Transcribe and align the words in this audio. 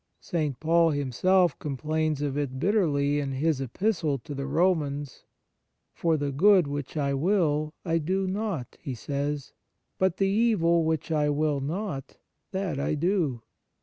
St. 0.19 0.59
Paul 0.59 0.89
himself 0.89 1.59
complains 1.59 2.23
of 2.23 2.35
it 2.35 2.57
bitterly 2.57 3.19
in 3.19 3.33
his 3.33 3.61
Epistle 3.61 4.17
to 4.17 4.33
the 4.33 4.47
Romans:" 4.47 5.25
For 5.93 6.17
the 6.17 6.31
good 6.31 6.65
which 6.65 6.97
I 6.97 7.13
will, 7.13 7.75
I 7.85 7.99
do 7.99 8.25
not," 8.25 8.77
he 8.81 8.95
says," 8.95 9.53
but 9.99 10.17
the 10.17 10.25
evil 10.27 10.85
which 10.85 11.11
I 11.11 11.29
will 11.29 11.59
not, 11.61 12.17
that 12.49 12.79
I 12.79 12.95
do. 12.95 13.43